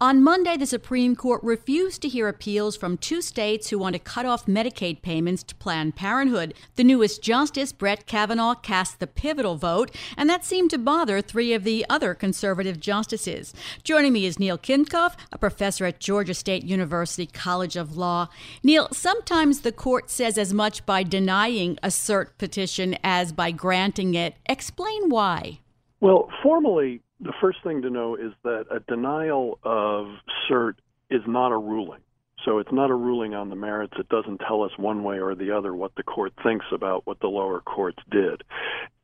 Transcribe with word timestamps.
On 0.00 0.22
Monday, 0.22 0.56
the 0.56 0.66
Supreme 0.66 1.14
Court 1.14 1.40
refused 1.44 2.02
to 2.02 2.08
hear 2.08 2.26
appeals 2.26 2.76
from 2.76 2.96
two 2.96 3.22
states 3.22 3.70
who 3.70 3.78
want 3.78 3.94
to 3.94 3.98
cut 4.00 4.26
off 4.26 4.46
Medicaid 4.46 5.02
payments 5.02 5.42
to 5.44 5.54
Planned 5.54 5.94
Parenthood. 5.94 6.54
The 6.76 6.84
newest 6.84 7.22
justice, 7.22 7.72
Brett 7.72 8.06
Kavanaugh, 8.06 8.54
cast 8.54 8.98
the 8.98 9.06
pivotal 9.06 9.56
vote, 9.56 9.94
and 10.16 10.28
that 10.28 10.44
seemed 10.44 10.70
to 10.70 10.78
bother 10.78 11.20
three 11.20 11.52
of 11.52 11.62
the 11.62 11.86
other 11.88 12.14
conservative 12.14 12.80
justices. 12.80 13.54
Joining 13.84 14.12
me 14.12 14.26
is 14.26 14.38
Neil 14.38 14.58
Kinkopf, 14.58 15.14
a 15.30 15.38
professor 15.38 15.84
at 15.86 16.00
Georgia 16.00 16.34
State 16.34 16.64
University 16.64 17.26
College 17.26 17.76
of 17.76 17.96
Law. 17.96 18.28
Neil, 18.62 18.88
sometimes 18.92 19.60
the 19.60 19.72
court 19.72 20.10
says 20.10 20.36
as 20.36 20.52
much 20.52 20.84
by 20.84 21.02
denying 21.02 21.78
a 21.82 21.88
cert 21.88 22.38
petition 22.38 22.96
as 23.04 23.32
by 23.32 23.50
granting 23.50 24.14
it. 24.14 24.34
Explain 24.46 25.10
why. 25.10 25.60
Well, 26.00 26.28
formally, 26.42 27.00
the 27.22 27.32
first 27.40 27.58
thing 27.62 27.82
to 27.82 27.90
know 27.90 28.16
is 28.16 28.32
that 28.42 28.66
a 28.70 28.80
denial 28.80 29.58
of 29.62 30.06
cert 30.50 30.74
is 31.10 31.22
not 31.26 31.52
a 31.52 31.56
ruling. 31.56 32.00
So 32.44 32.58
it's 32.58 32.72
not 32.72 32.90
a 32.90 32.94
ruling 32.94 33.34
on 33.34 33.50
the 33.50 33.56
merits. 33.56 33.94
It 33.98 34.08
doesn't 34.08 34.38
tell 34.38 34.62
us 34.62 34.72
one 34.76 35.04
way 35.04 35.20
or 35.20 35.34
the 35.36 35.52
other 35.52 35.72
what 35.74 35.94
the 35.94 36.02
court 36.02 36.32
thinks 36.42 36.66
about 36.72 37.06
what 37.06 37.20
the 37.20 37.28
lower 37.28 37.60
courts 37.60 37.98
did. 38.10 38.42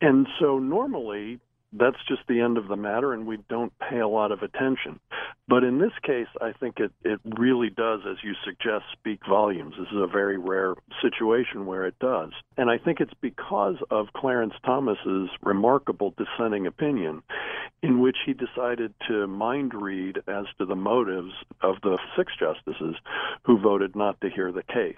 And 0.01 0.27
so 0.39 0.59
normally 0.59 1.39
that's 1.71 1.97
just 2.07 2.21
the 2.27 2.41
end 2.41 2.57
of 2.57 2.67
the 2.67 2.75
matter, 2.75 3.13
and 3.13 3.27
we 3.27 3.37
don't 3.49 3.73
pay 3.79 3.99
a 3.99 4.07
lot 4.07 4.31
of 4.31 4.41
attention. 4.41 4.99
But 5.47 5.63
in 5.63 5.79
this 5.79 5.91
case, 6.03 6.27
I 6.41 6.51
think 6.59 6.79
it, 6.79 6.91
it 7.03 7.19
really 7.37 7.69
does, 7.69 8.01
as 8.09 8.17
you 8.23 8.33
suggest, 8.43 8.85
speak 8.93 9.19
volumes. 9.27 9.75
This 9.77 9.87
is 9.91 10.01
a 10.01 10.07
very 10.07 10.37
rare 10.37 10.75
situation 11.01 11.65
where 11.65 11.85
it 11.85 11.97
does. 11.99 12.31
And 12.57 12.69
I 12.69 12.77
think 12.77 12.99
it's 12.99 13.13
because 13.21 13.75
of 13.89 14.13
Clarence 14.15 14.53
Thomas's 14.65 15.29
remarkable 15.41 16.13
dissenting 16.17 16.67
opinion, 16.67 17.23
in 17.81 17.99
which 17.99 18.17
he 18.25 18.33
decided 18.33 18.93
to 19.07 19.27
mind 19.27 19.73
read 19.73 20.19
as 20.27 20.45
to 20.57 20.65
the 20.65 20.75
motives 20.75 21.33
of 21.61 21.75
the 21.81 21.97
six 22.17 22.33
justices 22.39 22.95
who 23.43 23.59
voted 23.59 23.95
not 23.95 24.19
to 24.21 24.29
hear 24.29 24.51
the 24.51 24.63
case. 24.63 24.95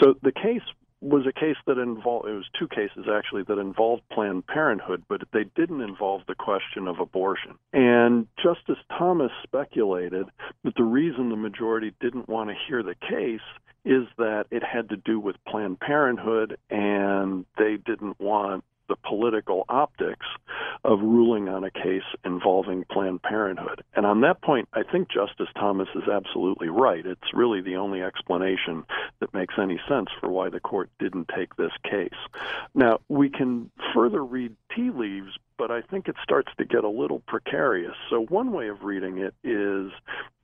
So 0.00 0.14
the 0.22 0.32
case 0.32 0.62
was 1.04 1.26
a 1.26 1.32
case 1.32 1.56
that 1.66 1.78
involved 1.78 2.26
it 2.26 2.32
was 2.32 2.48
two 2.58 2.68
cases 2.68 3.06
actually 3.12 3.42
that 3.42 3.58
involved 3.58 4.02
planned 4.10 4.46
parenthood 4.46 5.04
but 5.08 5.20
they 5.32 5.44
didn't 5.54 5.82
involve 5.82 6.22
the 6.26 6.34
question 6.34 6.88
of 6.88 6.98
abortion. 6.98 7.54
And 7.72 8.26
justice 8.42 8.82
thomas 8.98 9.30
speculated 9.42 10.26
that 10.64 10.74
the 10.76 10.82
reason 10.82 11.28
the 11.28 11.36
majority 11.36 11.92
didn't 12.00 12.28
want 12.28 12.50
to 12.50 12.56
hear 12.66 12.82
the 12.82 12.94
case 12.94 13.40
is 13.84 14.06
that 14.16 14.46
it 14.50 14.62
had 14.64 14.88
to 14.88 14.96
do 14.96 15.20
with 15.20 15.36
planned 15.46 15.78
parenthood 15.78 16.56
and 16.70 17.44
they 17.58 17.76
didn't 17.84 18.18
want 18.18 18.64
the 18.88 18.96
political 18.96 19.64
optics 19.68 20.26
of 20.84 21.00
ruling 21.00 21.48
on 21.48 21.64
a 21.64 21.70
case 21.70 22.02
involving 22.24 22.84
Planned 22.90 23.22
Parenthood. 23.22 23.82
And 23.94 24.04
on 24.04 24.20
that 24.22 24.42
point, 24.42 24.68
I 24.72 24.82
think 24.82 25.08
Justice 25.10 25.48
Thomas 25.54 25.88
is 25.94 26.08
absolutely 26.08 26.68
right. 26.68 27.04
It's 27.04 27.32
really 27.32 27.60
the 27.60 27.76
only 27.76 28.02
explanation 28.02 28.84
that 29.20 29.32
makes 29.32 29.54
any 29.58 29.80
sense 29.88 30.08
for 30.20 30.28
why 30.28 30.50
the 30.50 30.60
court 30.60 30.90
didn't 30.98 31.30
take 31.34 31.56
this 31.56 31.72
case. 31.82 32.10
Now, 32.74 32.98
we 33.08 33.30
can 33.30 33.70
further 33.94 34.24
read 34.24 34.54
tea 34.74 34.90
leaves, 34.90 35.32
but 35.56 35.70
I 35.70 35.80
think 35.82 36.08
it 36.08 36.16
starts 36.22 36.52
to 36.58 36.64
get 36.64 36.84
a 36.84 36.88
little 36.88 37.20
precarious. 37.26 37.94
So, 38.10 38.26
one 38.26 38.52
way 38.52 38.68
of 38.68 38.82
reading 38.82 39.18
it 39.18 39.34
is 39.42 39.92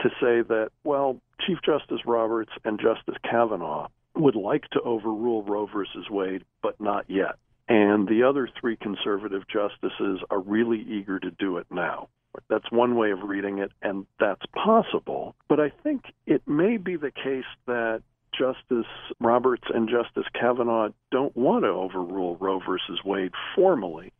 to 0.00 0.08
say 0.20 0.42
that, 0.48 0.70
well, 0.84 1.20
Chief 1.46 1.58
Justice 1.64 2.06
Roberts 2.06 2.52
and 2.64 2.80
Justice 2.80 3.16
Kavanaugh 3.28 3.88
would 4.14 4.36
like 4.36 4.68
to 4.70 4.80
overrule 4.80 5.42
Roe 5.42 5.66
versus 5.66 6.08
Wade, 6.10 6.44
but 6.62 6.80
not 6.80 7.04
yet. 7.08 7.36
And 7.70 8.08
the 8.08 8.24
other 8.24 8.48
three 8.60 8.76
conservative 8.76 9.44
justices 9.46 10.20
are 10.28 10.40
really 10.40 10.80
eager 10.80 11.20
to 11.20 11.30
do 11.30 11.56
it 11.58 11.66
now. 11.70 12.08
That's 12.48 12.70
one 12.70 12.96
way 12.96 13.12
of 13.12 13.22
reading 13.22 13.58
it, 13.58 13.70
and 13.80 14.06
that's 14.18 14.44
possible. 14.52 15.36
But 15.48 15.60
I 15.60 15.70
think 15.84 16.02
it 16.26 16.42
may 16.48 16.78
be 16.78 16.96
the 16.96 17.12
case 17.12 17.44
that 17.66 18.02
Justice 18.36 18.90
Roberts 19.20 19.64
and 19.72 19.88
Justice 19.88 20.26
Kavanaugh 20.38 20.88
don't 21.12 21.36
want 21.36 21.64
to 21.64 21.68
overrule 21.68 22.36
Roe 22.40 22.58
versus 22.58 23.00
Wade 23.04 23.32
formally, 23.54 24.12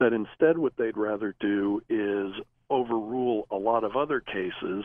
that 0.00 0.12
instead 0.12 0.58
what 0.58 0.76
they'd 0.76 0.96
rather 0.96 1.34
do 1.38 1.82
is 1.88 2.32
overrule 2.70 3.46
a 3.50 3.56
lot 3.56 3.84
of 3.84 3.96
other 3.96 4.20
cases 4.20 4.84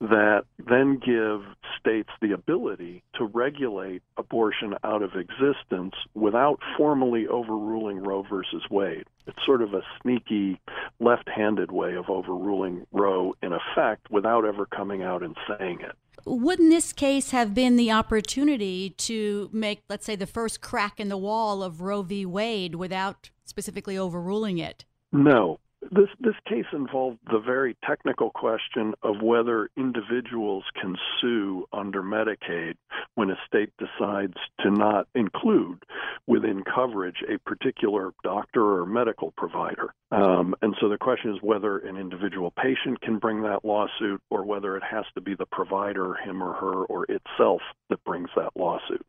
that 0.00 0.42
then 0.58 0.98
give 0.98 1.42
states 1.80 2.10
the 2.20 2.32
ability 2.32 3.02
to 3.14 3.24
regulate 3.24 4.02
abortion 4.16 4.74
out 4.84 5.02
of 5.02 5.12
existence 5.14 5.94
without 6.14 6.60
formally 6.76 7.26
overruling 7.26 8.02
Roe 8.02 8.22
versus 8.22 8.62
Wade. 8.70 9.04
It's 9.26 9.38
sort 9.44 9.62
of 9.62 9.74
a 9.74 9.82
sneaky 10.02 10.60
left 10.98 11.28
handed 11.28 11.72
way 11.72 11.94
of 11.94 12.08
overruling 12.08 12.86
Roe 12.92 13.34
in 13.42 13.52
effect 13.52 14.10
without 14.10 14.44
ever 14.44 14.66
coming 14.66 15.02
out 15.02 15.22
and 15.22 15.36
saying 15.48 15.80
it. 15.80 15.96
Wouldn't 16.26 16.70
this 16.70 16.92
case 16.92 17.30
have 17.30 17.54
been 17.54 17.76
the 17.76 17.90
opportunity 17.90 18.90
to 18.90 19.48
make, 19.52 19.82
let's 19.88 20.04
say, 20.04 20.16
the 20.16 20.26
first 20.26 20.60
crack 20.60 21.00
in 21.00 21.08
the 21.08 21.16
wall 21.16 21.62
of 21.62 21.80
Roe 21.80 22.02
v. 22.02 22.26
Wade 22.26 22.74
without 22.74 23.30
specifically 23.44 23.96
overruling 23.96 24.58
it? 24.58 24.84
No, 25.12 25.58
this 25.90 26.08
this 26.20 26.34
case 26.48 26.66
involved 26.72 27.18
the 27.30 27.40
very 27.40 27.76
technical 27.84 28.30
question 28.30 28.94
of 29.02 29.22
whether 29.22 29.70
individuals 29.76 30.64
can 30.80 30.96
sue 31.20 31.66
under 31.72 32.02
Medicaid 32.02 32.74
when 33.14 33.30
a 33.30 33.36
state 33.46 33.72
decides 33.78 34.36
to 34.60 34.70
not 34.70 35.08
include 35.14 35.82
within 36.26 36.62
coverage 36.62 37.22
a 37.28 37.38
particular 37.38 38.12
doctor 38.22 38.80
or 38.80 38.86
medical 38.86 39.32
provider. 39.36 39.92
Um, 40.12 40.54
and 40.62 40.74
so 40.80 40.88
the 40.88 40.98
question 40.98 41.34
is 41.34 41.42
whether 41.42 41.78
an 41.78 41.96
individual 41.96 42.52
patient 42.52 43.00
can 43.00 43.18
bring 43.18 43.42
that 43.42 43.64
lawsuit 43.64 44.20
or 44.30 44.44
whether 44.44 44.76
it 44.76 44.82
has 44.88 45.04
to 45.14 45.20
be 45.20 45.34
the 45.34 45.46
provider, 45.46 46.14
him 46.14 46.42
or 46.42 46.52
her, 46.54 46.84
or 46.84 47.04
itself 47.04 47.60
that 47.90 48.02
brings 48.04 48.28
that 48.36 48.50
lawsuit. 48.56 49.04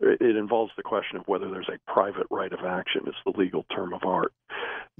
It 0.00 0.36
involves 0.36 0.72
the 0.76 0.82
question 0.82 1.18
of 1.18 1.28
whether 1.28 1.50
there's 1.50 1.68
a 1.68 1.92
private 1.92 2.26
right 2.30 2.52
of 2.52 2.60
action, 2.64 3.02
is 3.06 3.14
the 3.24 3.38
legal 3.38 3.64
term 3.74 3.92
of 3.92 4.02
art. 4.04 4.32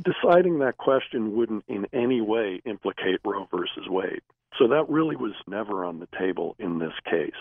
Deciding 0.03 0.61
that 0.61 0.79
question 0.79 1.37
wouldn't 1.37 1.65
in 1.69 1.87
any 1.93 2.21
way 2.21 2.63
implicate 2.65 3.21
Roe 3.25 3.47
versus 3.51 3.89
Wade. 3.89 4.23
So 4.59 4.69
that 4.69 4.89
really 4.89 5.17
was 5.17 5.35
never 5.47 5.85
on 5.85 6.01
the 6.01 6.09
table 6.19 6.57
in 6.59 6.79
this 6.79 6.93
case. 7.05 7.33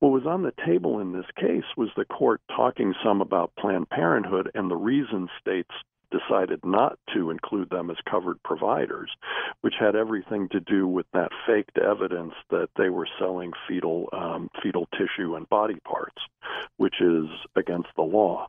What 0.00 0.12
was 0.12 0.26
on 0.26 0.42
the 0.42 0.52
table 0.66 1.00
in 1.00 1.12
this 1.12 1.26
case 1.36 1.64
was 1.76 1.88
the 1.96 2.04
court 2.04 2.40
talking 2.54 2.94
some 3.02 3.20
about 3.20 3.54
Planned 3.58 3.88
Parenthood 3.88 4.50
and 4.54 4.70
the 4.70 4.76
reason 4.76 5.28
states 5.40 5.70
decided 6.10 6.60
not 6.64 6.98
to 7.12 7.30
include 7.30 7.70
them 7.70 7.90
as 7.90 7.96
covered 8.08 8.42
providers, 8.42 9.10
which 9.62 9.74
had 9.78 9.96
everything 9.96 10.48
to 10.50 10.60
do 10.60 10.86
with 10.86 11.06
that 11.12 11.30
faked 11.46 11.78
evidence 11.78 12.34
that 12.50 12.68
they 12.76 12.88
were 12.88 13.08
selling 13.18 13.52
fetal 13.66 14.08
um, 14.12 14.48
fetal 14.62 14.86
tissue 14.92 15.34
and 15.34 15.48
body 15.48 15.80
parts, 15.84 16.22
which 16.76 17.00
is 17.00 17.26
against 17.56 17.88
the 17.96 18.02
law. 18.02 18.46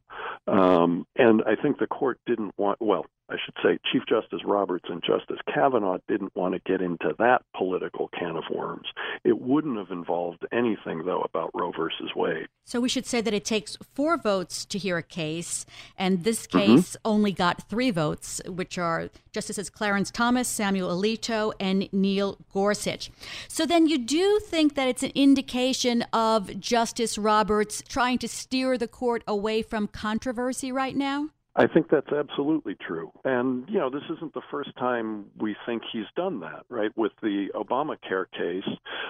Um, 0.47 1.07
and 1.15 1.41
I 1.47 1.55
think 1.55 1.79
the 1.79 1.87
court 1.87 2.19
didn't 2.25 2.53
want. 2.57 2.79
Well, 2.81 3.05
I 3.29 3.37
should 3.43 3.55
say, 3.63 3.79
Chief 3.91 4.03
Justice 4.07 4.41
Roberts 4.45 4.85
and 4.87 5.01
Justice 5.01 5.39
Kavanaugh 5.51 5.97
didn't 6.07 6.35
want 6.35 6.53
to 6.53 6.59
get 6.59 6.81
into 6.81 7.15
that 7.17 7.41
political 7.57 8.09
can 8.09 8.35
of 8.35 8.43
worms. 8.53 8.87
It 9.23 9.41
wouldn't 9.41 9.77
have 9.77 9.89
involved 9.89 10.45
anything, 10.51 11.05
though, 11.05 11.21
about 11.21 11.49
Roe 11.55 11.71
versus 11.75 12.11
Wade. 12.15 12.47
So 12.65 12.79
we 12.79 12.89
should 12.89 13.07
say 13.07 13.21
that 13.21 13.33
it 13.33 13.43
takes 13.43 13.77
four 13.93 14.17
votes 14.17 14.63
to 14.65 14.77
hear 14.77 14.97
a 14.97 15.03
case, 15.03 15.65
and 15.97 16.23
this 16.23 16.45
mm-hmm. 16.45 16.59
case 16.59 16.89
mm-hmm. 16.91 17.11
only 17.11 17.31
got 17.31 17.67
three 17.67 17.89
votes, 17.89 18.41
which 18.47 18.77
are 18.77 19.09
Justices 19.31 19.69
Clarence 19.71 20.11
Thomas, 20.11 20.47
Samuel 20.47 20.95
Alito, 20.95 21.53
and 21.59 21.89
Neil 21.91 22.37
Gorsuch. 22.53 23.11
So 23.47 23.65
then 23.65 23.87
you 23.87 23.97
do 23.97 24.39
think 24.39 24.75
that 24.75 24.87
it's 24.87 25.03
an 25.03 25.11
indication 25.15 26.03
of 26.13 26.59
Justice 26.59 27.17
Roberts 27.17 27.81
trying 27.87 28.19
to 28.19 28.27
steer 28.27 28.77
the 28.77 28.87
court 28.87 29.23
away 29.27 29.63
from 29.63 29.87
controversy 29.87 30.71
right 30.71 30.95
now? 30.95 31.29
I 31.57 31.67
think 31.67 31.89
that's 31.89 32.11
absolutely 32.11 32.75
true. 32.75 33.11
And, 33.23 33.67
you 33.69 33.79
know, 33.79 33.89
this 33.89 34.03
isn't 34.17 34.33
the 34.33 34.41
first 34.51 34.75
time 34.77 35.27
we 35.39 35.55
think 35.65 35.83
he's 35.91 36.05
done 36.15 36.41
that, 36.41 36.65
right? 36.69 36.91
With 36.97 37.13
the 37.21 37.47
Obamacare 37.55 38.25
case, 38.31 38.67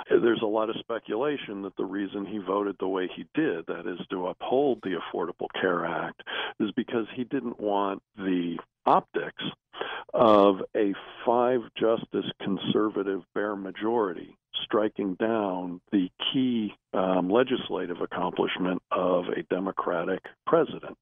there's 0.10 0.42
a 0.44 0.48
lot 0.48 0.70
of 0.70 0.76
speculation 0.80 1.64
that 1.64 1.76
the 1.76 1.86
reason 1.86 2.24
he 2.24 2.38
voted 2.38 2.76
the 2.80 2.88
way 2.88 3.10
he 3.16 3.26
did, 3.34 3.66
that 3.66 3.88
is 3.88 4.06
to 4.12 4.28
uphold 4.28 4.80
the 4.84 5.00
Affordable 5.00 5.48
Care 5.60 5.86
Act, 5.86 6.22
is 6.60 6.70
because 6.76 7.08
he 7.16 7.24
didn't 7.24 7.60
want 7.60 8.04
the 8.16 8.58
optics 8.86 9.44
of 10.14 10.58
a 10.76 10.94
five 11.26 11.62
justice 11.76 12.32
conservative 12.42 13.22
bare 13.34 13.56
majority 13.56 14.38
striking 14.64 15.16
down 15.16 15.82
the 15.92 16.10
key 16.32 16.74
um, 16.94 17.30
legislative 17.30 18.02
accomplishment 18.02 18.82
of 18.92 19.26
a 19.30 19.44
Democratic 19.50 20.20
president 20.46 20.96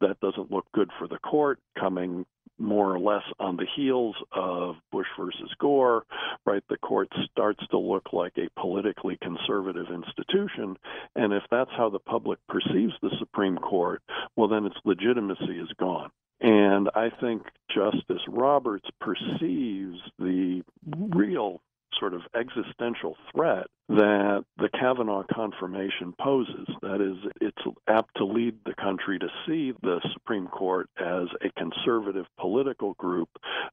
that 0.00 0.20
doesn't 0.20 0.50
look 0.50 0.66
good 0.72 0.90
for 0.98 1.08
the 1.08 1.18
court 1.18 1.58
coming 1.78 2.24
more 2.58 2.94
or 2.94 3.00
less 3.00 3.22
on 3.38 3.56
the 3.56 3.66
heels 3.74 4.14
of 4.32 4.76
Bush 4.92 5.06
versus 5.18 5.50
Gore, 5.58 6.04
right? 6.44 6.62
The 6.68 6.76
court 6.76 7.08
starts 7.30 7.66
to 7.70 7.78
look 7.78 8.12
like 8.12 8.34
a 8.36 8.60
politically 8.60 9.18
conservative 9.22 9.86
institution. 9.90 10.76
And 11.16 11.32
if 11.32 11.42
that's 11.50 11.70
how 11.76 11.88
the 11.88 11.98
public 11.98 12.38
perceives 12.48 12.92
the 13.00 13.10
Supreme 13.18 13.56
Court, 13.56 14.02
well, 14.36 14.48
then 14.48 14.66
its 14.66 14.76
legitimacy 14.84 15.58
is 15.58 15.70
gone. 15.78 16.10
And 16.40 16.90
I 16.94 17.10
think 17.20 17.42
Justice 17.74 18.22
Roberts 18.28 18.88
perceives 19.00 19.98
the 20.18 20.62
real 20.86 21.60
sort 21.98 22.14
of 22.14 22.22
existential 22.34 23.16
threat 23.32 23.66
that 23.88 24.44
the 24.60 24.68
Kavanaugh 24.68 25.24
confirmation 25.32 26.14
poses. 26.20 26.68
That 26.82 27.00
is, 27.00 27.30
it's 27.40 27.62
apt 27.88 28.16
to 28.16 28.24
lead 28.24 28.56
the 28.64 28.74
country 28.74 29.18
to 29.18 29.28
see 29.46 29.72
the 29.82 30.00
Supreme 30.12 30.46
Court 30.48 30.88
as 30.98 31.28
a 31.42 31.50
conservative 31.58 32.26
political 32.38 32.94
group, 32.94 33.28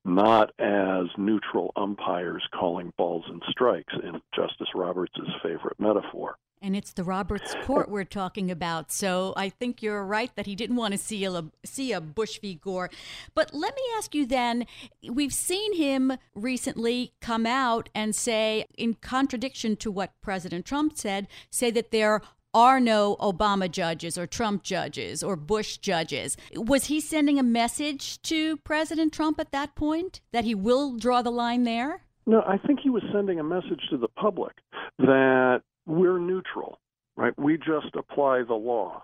not 0.06 0.52
as 0.60 1.08
neutral 1.18 1.74
umpires 1.76 2.48
calling 2.58 2.94
balls 2.98 3.26
and 3.28 3.42
strikes, 3.50 3.94
in 4.02 4.22
Justice 4.34 4.70
Roberts' 4.74 5.20
favorite 5.44 5.80
metaphor. 5.80 6.38
And 6.62 6.76
it's 6.76 6.94
the 6.94 7.04
Roberts 7.04 7.56
Court 7.64 7.90
we're 7.90 8.04
talking 8.04 8.50
about. 8.50 8.92
So 8.92 9.34
I 9.38 9.50
think 9.50 9.82
you're 9.82 10.04
right 10.04 10.32
that 10.36 10.48
he 10.48 10.56
didn't 10.56 10.76
want 10.76 10.94
to 10.94 10.98
see 10.98 11.24
a, 11.26 11.46
see 11.64 11.92
a 11.92 12.02
Bush 12.02 12.40
v. 12.40 12.56
Gore. 12.56 12.90
But 13.36 13.54
let 13.54 13.76
me 13.76 13.82
ask 13.96 14.16
you 14.16 14.26
then 14.26 14.66
we've 15.10 15.34
seen 15.34 15.76
him 15.76 16.14
recently 16.34 17.14
come 17.22 17.46
out 17.46 17.90
and 17.94 18.16
say, 18.16 18.66
in 18.78 18.96
contradiction 18.96 19.76
to 19.78 19.92
what 19.92 20.20
President 20.22 20.66
Trump 20.66 20.98
said, 20.98 21.28
say 21.50 21.70
that 21.72 21.92
there 21.92 22.22
are 22.54 22.80
no 22.80 23.16
Obama 23.18 23.70
judges 23.70 24.18
or 24.18 24.26
Trump 24.26 24.64
judges 24.64 25.22
or 25.22 25.36
Bush 25.36 25.78
judges. 25.78 26.36
Was 26.56 26.86
he 26.86 27.00
sending 27.00 27.38
a 27.38 27.44
message 27.44 28.20
to 28.24 28.58
President 28.58 29.14
Trump 29.14 29.40
at 29.40 29.52
that 29.52 29.76
point 29.76 30.22
that 30.32 30.44
he 30.44 30.56
will 30.56 30.96
draw 30.96 31.22
the 31.22 31.30
line 31.30 31.66
there? 31.66 32.02
No, 32.26 32.42
I 32.42 32.58
think 32.58 32.80
he 32.82 32.90
was 32.90 33.04
sending 33.14 33.40
a 33.40 33.44
message 33.44 33.82
to 33.90 33.98
the 33.98 34.08
public 34.08 34.54
that 34.98 35.62
we're 35.88 36.20
neutral, 36.20 36.80
right? 37.16 37.34
We 37.38 37.58
just 37.58 37.96
apply 37.96 38.44
the 38.44 38.54
law. 38.54 39.04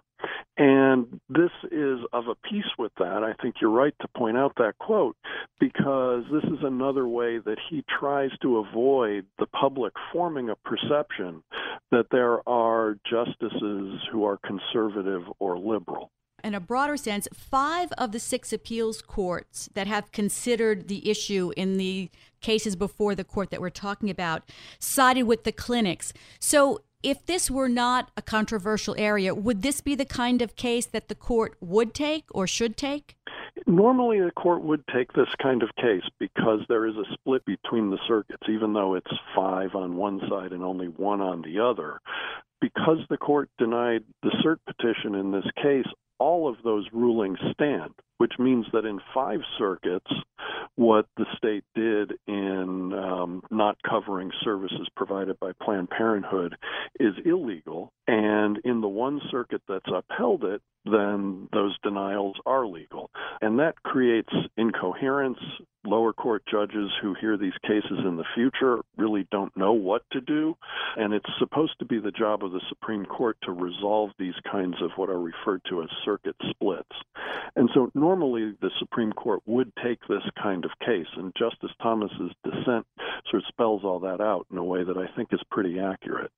And 0.57 1.19
this 1.30 1.51
is 1.71 2.00
of 2.13 2.27
a 2.27 2.35
piece 2.47 2.69
with 2.77 2.91
that. 3.00 3.24
I 3.24 3.33
think 3.41 3.56
you're 3.59 3.71
right 3.71 3.95
to 4.01 4.07
point 4.15 4.38
out 4.38 4.53
that 4.57 4.77
quote 4.80 5.18
because 5.59 6.24
this 6.31 6.44
is 6.44 6.59
another 6.63 7.07
way 7.07 7.39
that 7.39 7.57
he 7.69 7.83
tries 8.00 8.30
to 8.41 8.59
avoid 8.59 9.25
the 9.39 9.47
public 9.47 9.94
forming 10.12 10.50
a 10.50 10.56
perception 10.56 11.44
that 11.91 12.06
there 12.12 12.47
are 12.47 12.95
justices 13.09 14.00
who 14.12 14.25
are 14.25 14.38
conservative 14.45 15.24
or 15.39 15.57
liberal 15.57 16.12
in 16.44 16.54
a 16.54 16.60
broader 16.60 16.98
sense, 16.98 17.28
five 17.34 17.92
of 17.98 18.12
the 18.12 18.19
six 18.19 18.51
appeals 18.51 19.01
courts 19.01 19.69
that 19.74 19.88
have 19.88 20.12
considered 20.12 20.88
the 20.88 21.10
issue 21.10 21.51
in 21.56 21.78
the 21.78 22.10
cases 22.42 22.75
before 22.75 23.16
the 23.16 23.24
court 23.24 23.50
that 23.51 23.62
we're 23.62 23.69
talking 23.69 24.10
about 24.10 24.44
sided 24.80 25.24
with 25.24 25.44
the 25.44 25.51
clinics. 25.51 26.13
So, 26.40 26.81
if 27.01 27.25
this 27.25 27.51
were 27.51 27.68
not 27.68 28.12
a 28.16 28.22
controversial 28.22 28.95
area, 28.98 29.36
would 29.36 29.62
this 29.62 29.81
be 29.81 29.94
the 29.94 30.06
kind 30.06 30.42
of 30.42 30.56
case 30.56 30.86
that 30.86 31.10
the 31.10 31.16
court 31.16 31.57
would 31.60 31.94
take 31.94 32.24
or 32.31 32.48
should 32.48 32.78
take? 32.78 33.18
Normally, 33.68 34.22
the 34.22 34.31
court 34.31 34.63
would 34.63 34.84
take 34.88 35.12
this 35.12 35.28
kind 35.42 35.63
of 35.63 35.69
case 35.75 36.04
because 36.18 36.62
there 36.69 36.88
is 36.88 36.95
a 36.95 37.04
split 37.13 37.44
between 37.45 37.90
the 37.90 38.00
circuits, 38.07 38.48
even 38.48 38.72
though 38.72 38.95
it's 38.95 39.12
five 39.36 39.75
on 39.75 39.98
one 39.98 40.22
side 40.30 40.54
and 40.54 40.63
only 40.63 40.88
one 40.88 41.19
on 41.19 41.42
the 41.42 41.60
other. 41.60 42.00
Because 42.62 43.00
the 43.10 43.18
court 43.18 43.50
denied 43.57 44.06
the 44.22 44.31
cert 44.44 44.60
petition 44.66 45.16
in 45.16 45.31
this 45.31 45.45
case, 45.62 45.86
all 46.19 46.48
of 46.50 46.56
those 46.63 46.88
rulings 46.94 47.39
stand, 47.51 47.94
which 48.18 48.33
means 48.39 48.65
that 48.74 48.86
in 48.86 49.00
five 49.13 49.39
circuits, 49.57 50.12
what 50.75 51.06
the 51.18 51.25
state 51.38 51.63
did 51.75 52.13
in 52.27 52.94
um, 52.94 53.42
not 53.51 53.77
covering 53.88 54.31
services 54.44 54.88
provided 54.95 55.39
by 55.39 55.51
Planned 55.62 55.89
Parenthood 55.89 56.56
is 57.00 57.13
illegal. 57.25 57.92
And 58.07 58.59
in 58.65 58.81
the 58.81 58.88
one 58.88 59.21
circuit 59.31 59.61
that's 59.67 59.88
upheld 59.88 60.44
it, 60.44 60.61
then 60.85 61.47
those 61.53 61.77
denials 61.83 62.35
are 62.45 62.67
legal. 62.67 63.09
And 63.41 63.59
that 63.59 63.81
creates 63.83 64.33
incoherence. 64.57 65.39
Lower 65.85 66.13
court 66.13 66.44
judges 66.50 66.91
who 67.01 67.13
hear 67.19 67.38
these 67.38 67.57
cases 67.61 68.00
in 68.05 68.17
the 68.17 68.25
future 68.35 68.81
really 68.97 69.27
don't 69.31 69.55
know 69.55 69.73
what 69.73 70.03
to 70.11 70.21
do. 70.21 70.55
And 70.97 71.13
it's 71.13 71.29
supposed 71.39 71.79
to 71.79 71.85
be 71.85 72.00
the 72.00 72.11
job 72.11 72.44
of 72.44 72.51
the 72.51 72.61
Supreme 72.69 73.05
Court 73.05 73.38
to 73.44 73.51
resolve 73.51 74.11
these 74.17 74.35
kinds 74.49 74.81
of 74.81 74.91
what 74.95 75.09
are 75.09 75.19
referred 75.19 75.61
to 75.69 75.81
as 75.81 75.89
circuit 76.03 76.35
splits. 76.49 76.95
And 77.56 77.69
so 77.73 77.89
normally 77.94 78.53
the 78.61 78.71
Supreme 78.79 79.13
Court 79.13 79.41
would 79.45 79.71
take 79.83 79.99
this 80.07 80.23
kind 80.41 80.65
of 80.65 80.71
case, 80.85 81.07
and 81.15 81.33
Justice 81.38 81.71
Thomas's 81.81 82.31
dissent 82.44 82.85
sort 83.29 83.44
of 83.44 83.47
spells 83.47 83.83
all 83.83 83.99
that 83.99 84.21
out 84.21 84.47
in 84.51 84.57
a 84.57 84.63
way 84.63 84.83
that 84.83 84.97
I 84.97 85.07
think 85.15 85.29
is 85.33 85.41
pretty 85.51 85.79
accurate. 85.79 86.31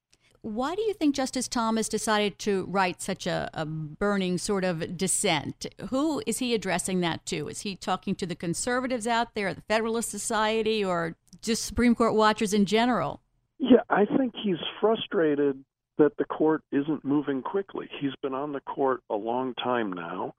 Why 0.46 0.76
do 0.76 0.84
you 0.84 0.94
think 0.94 1.16
Justice 1.16 1.48
Thomas 1.48 1.90
decided 1.90 2.38
to 2.40 2.66
write 2.70 3.02
such 3.02 3.26
a, 3.26 3.50
a, 3.56 3.66
burning 3.66 4.38
sort 4.38 4.64
of 4.64 4.96
dissent? 4.96 5.66
Who 5.90 6.22
is 6.28 6.38
he 6.38 6.54
addressing 6.54 7.00
that 7.00 7.26
to? 7.26 7.48
Is 7.48 7.62
he 7.62 7.76
talking 7.76 8.14
to 8.14 8.28
the 8.28 8.36
conservatives 8.36 9.08
out 9.08 9.34
there, 9.34 9.56
the 9.56 9.62
Federalist 9.62 10.12
Society, 10.12 10.86
or 10.86 11.16
just 11.42 11.66
Supreme 11.66 11.96
Court 11.96 12.14
watchers 12.14 12.54
in 12.54 12.68
general? 12.68 13.22
Yeah, 13.58 13.82
I 13.90 14.06
think 14.06 14.36
he's 14.36 14.60
frustrated 14.80 15.66
that 15.98 16.18
the 16.18 16.26
court 16.26 16.62
isn't 16.72 17.06
moving 17.06 17.42
quickly. 17.42 17.88
He's 18.00 18.16
been 18.22 18.34
on 18.34 18.52
the 18.52 18.62
court 18.62 19.02
a 19.10 19.16
long 19.16 19.54
time 19.56 19.94
now, 19.94 20.34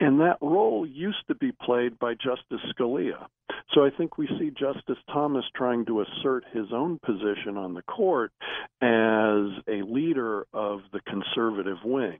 and 0.00 0.20
that 0.20 0.38
role 0.40 0.86
used 0.86 1.26
to 1.28 1.34
be 1.34 1.52
played 1.62 1.98
by 1.98 2.14
Justice 2.14 2.60
Scalia. 2.72 3.26
So 3.72 3.84
I 3.84 3.90
think 3.90 4.16
we 4.16 4.28
see 4.38 4.50
Justice 4.50 5.02
Thomas 5.12 5.44
trying 5.54 5.84
to 5.86 6.00
assert 6.02 6.44
his 6.52 6.66
own 6.72 6.98
position 7.04 7.56
on 7.56 7.74
the 7.74 7.82
court 7.82 8.32
as 8.80 9.62
a 9.68 9.82
leader 9.86 10.46
of 10.52 10.80
the 10.92 11.00
conservative 11.00 11.78
wing 11.84 12.18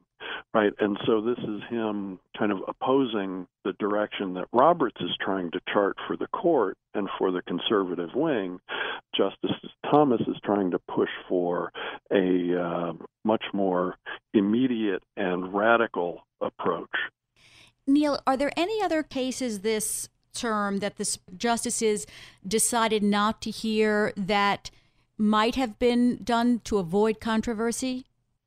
right? 0.57 0.73
And 0.79 0.99
so 1.05 1.21
this 1.21 1.37
is 1.39 1.61
him 1.69 2.19
kind 2.39 2.51
of 2.51 2.59
opposing 2.67 3.47
the 3.65 3.75
direction 3.75 4.33
that 4.35 4.47
Roberts 4.55 4.97
is 5.01 5.11
trying 5.21 5.51
to 5.51 5.61
chart 5.71 5.97
for 6.07 6.17
the 6.17 6.29
court 6.29 6.79
and 6.95 7.11
for 7.19 7.31
the 7.31 7.43
conservative 7.43 8.09
wing. 8.15 8.59
Justice 9.15 9.51
Thomas 9.91 10.23
is 10.23 10.37
trying 10.45 10.71
to 10.71 10.79
push 10.79 11.11
for 11.29 11.73
a 12.11 12.59
uh, 12.59 12.93
much 13.23 13.45
more 13.53 13.97
immediate 14.33 15.03
and 15.19 15.53
radical 15.53 16.23
approach. 16.41 16.89
Neil, 17.87 18.19
are 18.27 18.39
there 18.39 18.53
any 18.57 18.83
other 18.83 19.03
cases 19.03 19.61
this 19.61 20.09
term 20.33 20.79
that 20.79 20.97
the 20.97 21.19
justices 21.37 22.07
decided 22.49 23.03
not 23.03 23.43
to 23.43 23.51
hear 23.51 24.15
that 24.17 24.71
might 25.19 25.55
have 25.55 25.79
been 25.79 26.19
done 26.25 26.61
to 26.65 26.79
avoid 26.79 27.21
controversy? 27.21 28.07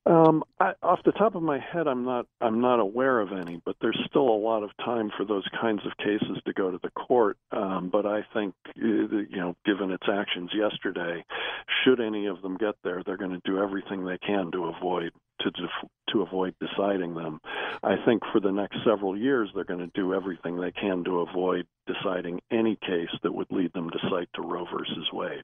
Um, 0.10 0.44
I, 0.60 0.74
off 0.82 1.02
the 1.06 1.12
top 1.12 1.36
of 1.36 1.44
my 1.44 1.60
head, 1.60 1.88
I'm 1.88 2.04
not 2.04 2.26
I'm 2.42 2.60
not 2.62 2.80
aware 2.80 3.20
of 3.20 3.32
any, 3.32 3.62
but 3.64 3.76
there's 3.80 4.00
still 4.10 4.28
a 4.28 4.42
lot 4.42 4.64
of 4.64 4.72
time 4.84 5.12
for 5.16 5.24
those 5.24 5.48
kinds 5.62 5.82
of 5.86 5.96
cases 5.98 6.42
to 6.46 6.54
go 6.54 6.72
to 6.72 6.80
the 6.82 6.90
court. 6.90 7.38
Um, 7.52 7.90
but 7.92 8.08
I 8.08 8.22
think 8.34 8.56
uh, 8.70 8.82
you 8.82 9.28
know, 9.38 9.56
given 9.68 9.92
its 9.92 10.08
actions 10.12 10.50
yesterday, 10.52 11.24
should 11.84 12.02
any 12.02 12.26
of 12.26 12.42
them 12.42 12.58
get 12.58 12.74
there, 12.84 13.04
they're 13.06 13.18
going 13.18 13.40
to 13.40 13.42
do 13.46 13.62
everything 13.62 14.04
they 14.04 14.18
can 14.18 14.50
to 14.52 14.74
avoid 14.76 15.12
to 15.42 15.52
to 16.12 16.22
avoid 16.24 16.56
deciding 16.60 17.14
them. 17.14 17.40
I 17.84 17.96
think 18.04 18.24
for 18.32 18.42
the 18.42 18.52
next 18.52 18.78
several 18.84 19.16
years, 19.16 19.50
they're 19.54 19.64
going 19.64 19.80
to 19.80 19.92
do 19.94 20.16
everything 20.16 20.60
they 20.60 20.72
can 20.72 21.04
to 21.04 21.20
avoid 21.20 21.68
deciding 21.86 22.42
any 22.52 22.78
case 22.78 23.16
that 23.22 23.36
would 23.36 23.52
lead 23.52 23.74
them 23.74 23.92
to 23.92 24.00
cite 24.10 24.30
to 24.34 24.42
Roe 24.42 24.66
versus 24.72 25.08
Wade. 25.14 25.44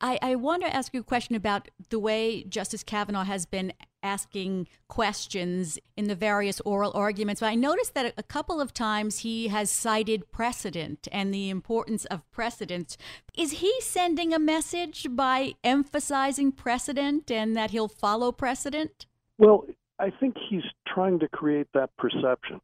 I, 0.00 0.18
I 0.22 0.34
want 0.36 0.62
to 0.62 0.74
ask 0.74 0.92
you 0.94 1.00
a 1.00 1.04
question 1.04 1.34
about 1.34 1.68
the 1.90 1.98
way 1.98 2.44
Justice 2.44 2.82
Kavanaugh 2.82 3.24
has 3.24 3.46
been 3.46 3.72
asking 4.04 4.68
questions 4.86 5.78
in 5.96 6.06
the 6.06 6.14
various 6.14 6.60
oral 6.60 6.92
arguments. 6.94 7.40
But 7.40 7.48
I 7.48 7.54
noticed 7.56 7.94
that 7.94 8.14
a 8.16 8.22
couple 8.22 8.60
of 8.60 8.72
times 8.72 9.20
he 9.20 9.48
has 9.48 9.70
cited 9.70 10.30
precedent 10.30 11.08
and 11.10 11.34
the 11.34 11.50
importance 11.50 12.04
of 12.04 12.30
precedent. 12.30 12.96
Is 13.36 13.52
he 13.52 13.74
sending 13.80 14.32
a 14.32 14.38
message 14.38 15.08
by 15.10 15.54
emphasizing 15.64 16.52
precedent 16.52 17.30
and 17.30 17.56
that 17.56 17.70
he'll 17.70 17.88
follow 17.88 18.30
precedent? 18.30 19.06
Well, 19.38 19.64
I 19.98 20.10
think 20.10 20.36
he's 20.50 20.64
trying 20.86 21.18
to 21.20 21.28
create 21.28 21.68
that 21.72 21.90
perception. 21.96 22.60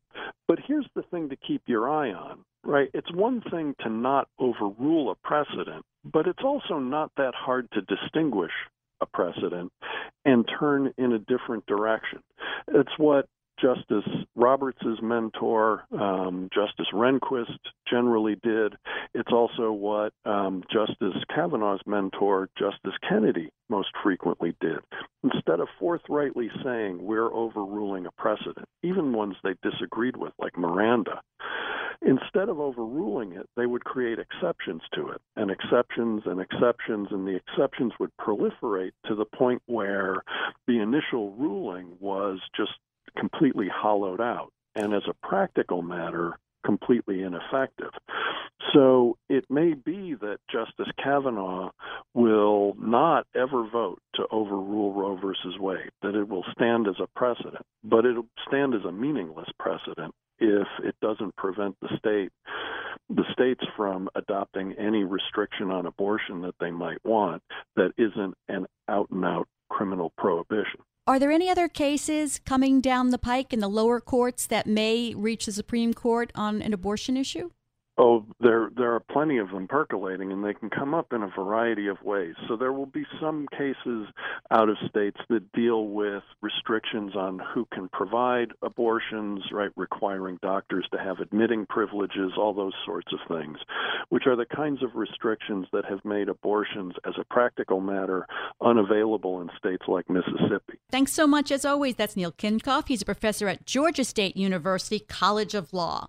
But 0.47 0.59
here's 0.66 0.88
the 0.94 1.02
thing 1.02 1.28
to 1.30 1.37
keep 1.37 1.62
your 1.66 1.88
eye 1.88 2.12
on, 2.12 2.44
right? 2.64 2.90
It's 2.92 3.12
one 3.12 3.40
thing 3.50 3.75
to 3.80 3.88
not 3.88 4.28
overrule 4.38 5.11
a 5.11 5.14
precedent, 5.14 5.85
but 6.04 6.26
it's 6.26 6.44
also 6.44 6.78
not 6.78 7.12
that 7.16 7.35
hard 7.35 7.68
to 7.73 7.82
distinguish 7.82 8.52
a 9.00 9.07
precedent 9.07 9.73
and 10.25 10.49
turn 10.59 10.92
in 10.99 11.12
a 11.12 11.19
different 11.19 11.66
direction. 11.66 12.21
It's 12.69 12.92
what 12.99 13.26
Justice 13.60 14.08
Roberts' 14.34 14.84
mentor, 15.02 15.84
um, 15.92 16.48
Justice 16.52 16.86
Rehnquist, 16.94 17.58
generally 17.88 18.36
did. 18.42 18.74
It's 19.14 19.32
also 19.32 19.72
what 19.72 20.12
um, 20.24 20.62
Justice 20.72 21.22
Kavanaugh's 21.34 21.82
mentor, 21.86 22.48
Justice 22.58 22.94
Kennedy, 23.08 23.50
most 23.68 23.88
frequently 24.02 24.54
did. 24.60 24.78
Instead 25.22 25.60
of 25.60 25.68
forthrightly 25.78 26.50
saying 26.64 27.02
we're 27.02 27.32
overruling 27.32 28.06
a 28.06 28.10
precedent, 28.12 28.66
even 28.82 29.12
ones 29.12 29.36
they 29.42 29.54
disagreed 29.62 30.16
with, 30.16 30.32
like 30.38 30.56
Miranda, 30.56 31.20
instead 32.02 32.48
of 32.48 32.60
overruling 32.60 33.32
it, 33.32 33.46
they 33.56 33.66
would 33.66 33.84
create 33.84 34.18
exceptions 34.18 34.82
to 34.94 35.08
it, 35.08 35.20
and 35.36 35.50
exceptions 35.50 36.22
and 36.24 36.40
exceptions, 36.40 37.08
and 37.10 37.26
the 37.26 37.36
exceptions 37.36 37.92
would 38.00 38.10
proliferate 38.18 38.92
to 39.06 39.14
the 39.14 39.24
point 39.24 39.62
where 39.66 40.22
the 40.66 40.78
initial 40.78 41.32
ruling 41.32 41.96
was 42.00 42.38
just 42.56 42.72
completely 43.16 43.68
hollowed 43.72 44.20
out, 44.20 44.52
and 44.74 44.94
as 44.94 45.02
a 45.08 45.26
practical 45.26 45.82
matter, 45.82 46.38
completely 46.64 47.22
ineffective. 47.22 47.90
So 48.74 49.16
it 49.28 49.44
may 49.48 49.74
be 49.74 50.14
that 50.20 50.38
Justice 50.50 50.92
Kavanaugh 51.02 51.70
will 52.14 52.74
not 52.78 53.26
ever 53.34 53.66
vote 53.66 54.00
to 54.14 54.26
overrule 54.30 54.92
Roe 54.92 55.16
versus 55.16 55.58
Wade, 55.58 55.90
that 56.02 56.14
it 56.14 56.28
will 56.28 56.44
stand 56.52 56.86
as 56.86 56.96
a 57.02 57.08
precedent, 57.18 57.64
but 57.82 58.04
it'll 58.04 58.26
stand 58.46 58.74
as 58.74 58.84
a 58.84 58.92
meaningless 58.92 59.48
precedent 59.58 60.14
if 60.38 60.68
it 60.84 60.94
doesn't 61.00 61.36
prevent 61.36 61.76
the 61.80 61.88
state 61.98 62.30
the 63.08 63.24
states 63.32 63.64
from 63.76 64.08
adopting 64.14 64.72
any 64.78 65.02
restriction 65.02 65.70
on 65.70 65.86
abortion 65.86 66.42
that 66.42 66.54
they 66.60 66.70
might 66.70 67.04
want 67.04 67.42
that 67.74 67.92
isn't 67.98 68.34
an 68.48 68.66
out 68.88 69.10
and 69.10 69.24
out 69.24 69.48
criminal 69.68 70.12
prohibition. 70.16 70.80
Are 71.07 71.19
there 71.19 71.33
any 71.33 71.49
other 71.49 71.69
cases 71.69 72.40
coming 72.45 72.80
down 72.80 73.11
the 73.11 73.19
pike 73.19 73.52
in 73.52 73.61
the 73.61 73.69
lower 73.69 74.00
courts 74.00 74.47
that 74.47 74.66
may 74.66 75.14
reach 75.14 75.47
the 75.47 75.52
Supreme 75.52 75.95
Court 75.95 76.30
on 76.35 76.62
an 76.62 76.73
abortion 76.73 77.16
issue? 77.16 77.50
Oh, 78.02 78.25
there 78.40 78.71
there 78.78 78.95
are 78.95 79.00
plenty 79.00 79.37
of 79.37 79.50
them 79.50 79.69
percolating, 79.69 80.33
and 80.33 80.42
they 80.42 80.54
can 80.54 80.71
come 80.71 80.95
up 80.95 81.12
in 81.12 81.23
a 81.23 81.28
variety 81.28 81.87
of 81.87 82.00
ways. 82.02 82.35
So 82.49 82.57
there 82.57 82.73
will 82.73 82.87
be 82.87 83.04
some 83.21 83.47
cases 83.50 84.07
out 84.50 84.71
of 84.71 84.78
states 84.88 85.19
that 85.28 85.52
deal 85.52 85.87
with 85.88 86.23
restrictions 86.40 87.14
on 87.14 87.42
who 87.52 87.66
can 87.75 87.90
provide 87.90 88.52
abortions, 88.62 89.42
right, 89.52 89.71
requiring 89.76 90.38
doctors 90.40 90.88
to 90.92 90.99
have 90.99 91.19
admitting 91.19 91.66
privileges, 91.66 92.33
all 92.38 92.54
those 92.54 92.73
sorts 92.87 93.12
of 93.12 93.19
things, 93.28 93.59
which 94.09 94.26
are 94.26 94.37
the 94.37 94.47
kinds 94.47 94.83
of 94.83 94.95
restrictions 94.95 95.66
that 95.71 95.85
have 95.85 96.02
made 96.02 96.30
abortions, 96.30 96.95
as 97.07 97.12
a 97.21 97.25
practical 97.25 97.83
matter, 97.83 98.26
unavailable 98.62 99.42
in 99.42 99.50
states 99.59 99.85
like 99.88 100.09
Mississippi. 100.09 100.78
Thanks 100.90 101.12
so 101.12 101.26
much, 101.26 101.50
as 101.50 101.66
always. 101.66 101.97
That's 101.97 102.16
Neil 102.16 102.33
Kinkopf. 102.33 102.88
He's 102.88 103.02
a 103.02 103.04
professor 103.04 103.47
at 103.47 103.66
Georgia 103.66 104.04
State 104.04 104.38
University 104.38 105.00
College 105.00 105.54
of 105.54 105.75
Law. 105.75 106.09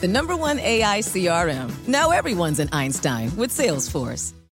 The 0.00 0.08
number 0.08 0.36
one 0.36 0.60
AI 0.60 1.00
CRM. 1.00 1.88
Now 1.88 2.10
everyone's 2.10 2.60
an 2.60 2.68
Einstein 2.70 3.34
with 3.36 3.50
Salesforce. 3.50 4.37